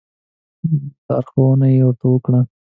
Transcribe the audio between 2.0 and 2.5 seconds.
وکړه.